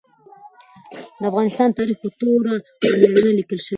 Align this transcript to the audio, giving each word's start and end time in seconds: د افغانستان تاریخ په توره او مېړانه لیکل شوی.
د 1.19 1.21
افغانستان 1.31 1.69
تاریخ 1.79 1.97
په 2.01 2.09
توره 2.19 2.55
او 2.89 2.93
مېړانه 3.11 3.31
لیکل 3.39 3.57
شوی. 3.65 3.69